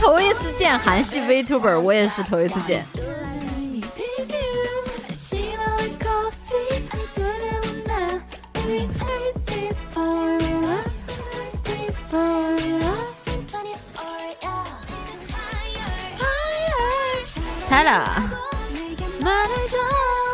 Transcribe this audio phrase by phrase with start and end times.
[0.00, 2.84] 头 一次见韩系 VTuber，我也是头一次见。
[17.68, 18.36] 开了
[19.18, 20.26] Hello, Marajah.